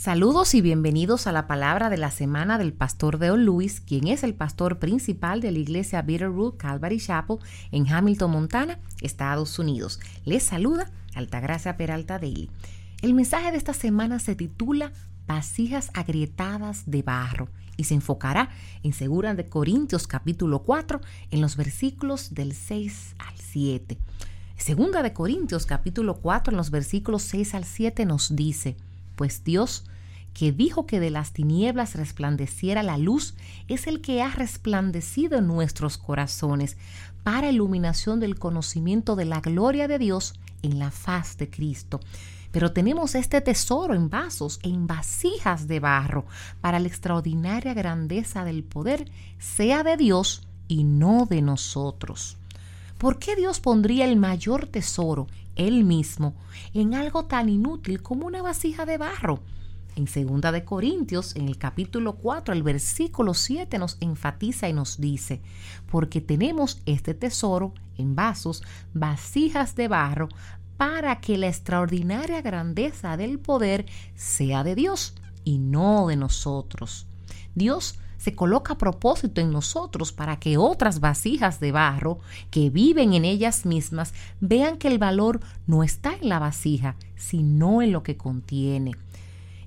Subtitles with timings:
[0.00, 4.22] Saludos y bienvenidos a la palabra de la semana del pastor Deo Luis, quien es
[4.22, 7.38] el pastor principal de la iglesia Bitterroot Calvary Chapel
[7.72, 9.98] en Hamilton, Montana, Estados Unidos.
[10.24, 12.48] Les saluda Altagracia Peralta Daily.
[13.02, 14.92] El mensaje de esta semana se titula
[15.26, 18.50] Vasijas agrietadas de barro y se enfocará
[18.84, 21.00] en Segura de Corintios capítulo 4
[21.32, 23.98] en los versículos del 6 al 7.
[24.56, 28.76] Segunda de Corintios capítulo 4 en los versículos 6 al 7 nos dice,
[29.18, 29.84] pues Dios,
[30.32, 33.34] que dijo que de las tinieblas resplandeciera la luz,
[33.66, 36.76] es el que ha resplandecido en nuestros corazones
[37.24, 41.98] para iluminación del conocimiento de la gloria de Dios en la faz de Cristo.
[42.52, 46.24] Pero tenemos este tesoro en vasos, en vasijas de barro,
[46.60, 52.37] para la extraordinaria grandeza del poder, sea de Dios y no de nosotros.
[52.98, 56.34] ¿Por qué Dios pondría el mayor tesoro, Él mismo,
[56.74, 59.40] en algo tan inútil como una vasija de barro?
[59.94, 65.00] En 2 de Corintios, en el capítulo 4, el versículo 7 nos enfatiza y nos
[65.00, 65.40] dice,
[65.90, 68.62] porque tenemos este tesoro en vasos,
[68.94, 70.28] vasijas de barro,
[70.76, 77.07] para que la extraordinaria grandeza del poder sea de Dios y no de nosotros.
[77.58, 82.18] Dios se coloca a propósito en nosotros para que otras vasijas de barro
[82.50, 87.80] que viven en ellas mismas vean que el valor no está en la vasija, sino
[87.80, 88.92] en lo que contiene.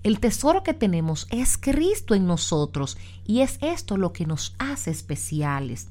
[0.04, 4.90] El tesoro que tenemos es Cristo en nosotros y es esto lo que nos hace
[4.90, 5.88] especiales.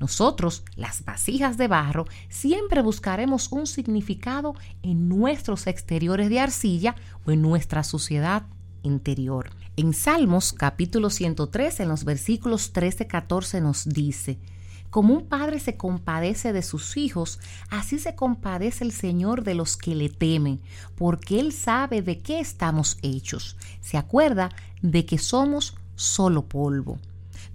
[0.00, 7.30] Nosotros, las vasijas de barro, siempre buscaremos un significado en nuestros exteriores de arcilla o
[7.30, 8.42] en nuestra suciedad
[8.82, 9.50] interior.
[9.74, 14.38] En Salmos capítulo 103, en los versículos 13-14 nos dice,
[14.90, 19.78] como un padre se compadece de sus hijos, así se compadece el Señor de los
[19.78, 20.60] que le temen,
[20.94, 23.56] porque Él sabe de qué estamos hechos.
[23.80, 24.50] Se acuerda
[24.82, 26.98] de que somos solo polvo.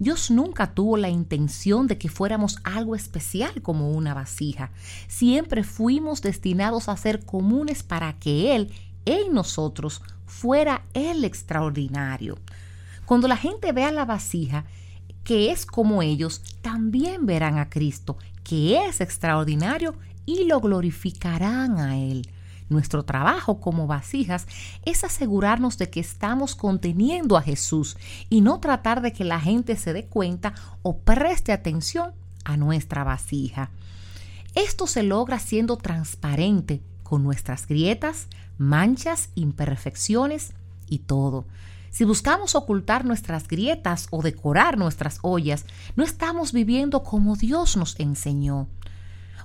[0.00, 4.72] Dios nunca tuvo la intención de que fuéramos algo especial como una vasija.
[5.06, 8.72] Siempre fuimos destinados a ser comunes para que Él
[9.08, 12.38] en nosotros fuera el extraordinario.
[13.06, 14.66] Cuando la gente vea la vasija,
[15.24, 19.94] que es como ellos, también verán a Cristo, que es extraordinario,
[20.26, 22.28] y lo glorificarán a Él.
[22.68, 24.46] Nuestro trabajo como vasijas
[24.84, 27.96] es asegurarnos de que estamos conteniendo a Jesús
[28.28, 30.52] y no tratar de que la gente se dé cuenta
[30.82, 32.12] o preste atención
[32.44, 33.70] a nuestra vasija.
[34.54, 38.26] Esto se logra siendo transparente con nuestras grietas,
[38.58, 40.52] manchas, imperfecciones
[40.90, 41.46] y todo.
[41.88, 45.64] Si buscamos ocultar nuestras grietas o decorar nuestras ollas,
[45.96, 48.68] no estamos viviendo como Dios nos enseñó.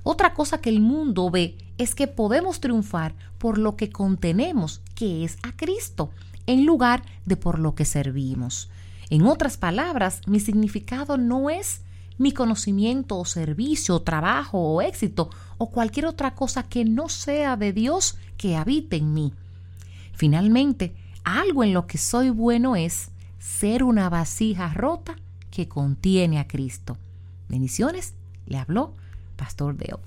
[0.03, 5.23] Otra cosa que el mundo ve es que podemos triunfar por lo que contenemos, que
[5.23, 6.11] es a Cristo,
[6.47, 8.69] en lugar de por lo que servimos.
[9.09, 11.79] En otras palabras, mi significado no es
[12.17, 17.57] mi conocimiento o servicio, o trabajo o éxito o cualquier otra cosa que no sea
[17.57, 19.33] de Dios que habite en mí.
[20.13, 23.09] Finalmente, algo en lo que soy bueno es
[23.39, 25.15] ser una vasija rota
[25.51, 26.97] que contiene a Cristo.
[27.49, 28.13] Bendiciones,
[28.45, 28.93] le habló
[29.35, 29.99] Pastor Deo.